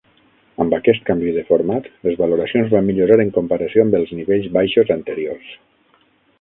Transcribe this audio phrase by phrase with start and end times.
[0.63, 4.97] Amb aquest canvi de format, les valoracions van millorar en comparació amb els nivells baixos
[5.01, 5.57] anteriors.